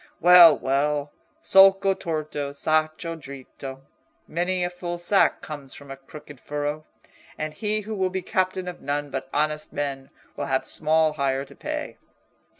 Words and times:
Well, 0.19 0.57
well, 0.57 1.13
solco 1.43 1.93
torto, 1.93 2.53
sacco 2.53 3.15
dritto—many 3.15 4.63
a 4.63 4.69
full 4.71 4.97
sack 4.97 5.43
comes 5.43 5.75
from 5.75 5.91
a 5.91 5.95
crooked 5.97 6.39
furrow; 6.39 6.85
and 7.37 7.53
he 7.53 7.81
who 7.81 7.93
will 7.93 8.09
be 8.09 8.23
captain 8.23 8.67
of 8.67 8.81
none 8.81 9.11
but 9.11 9.29
honest 9.31 9.71
men 9.71 10.09
will 10.35 10.45
have 10.47 10.65
small 10.65 11.13
hire 11.13 11.45
to 11.45 11.55
pay." 11.55 11.97